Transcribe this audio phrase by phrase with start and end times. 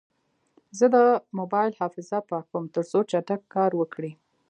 [0.77, 0.97] زه د
[1.37, 4.11] موبایل حافظه پاکوم، ترڅو چټک کار وکړي.